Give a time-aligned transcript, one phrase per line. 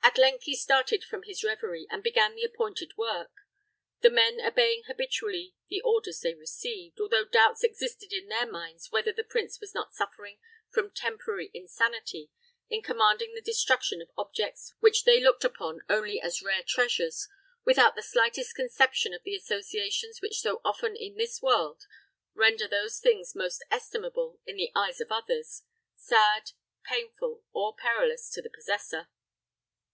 [0.00, 3.30] At length he started from his revery, and began the appointed work,
[4.00, 9.12] the men obeying habitually the orders they received, although doubts existed in their minds whether
[9.12, 10.38] the prince was not suffering
[10.70, 12.30] from temporary insanity
[12.70, 17.28] in commanding the destruction of objects which they looked upon only as rare treasures,
[17.66, 21.82] without the slightest conception of the associations which so often in this world
[22.34, 25.64] render those things most estimable in the eyes of others,
[25.96, 26.52] sad,
[26.84, 29.08] painful, or perilous to the possessor.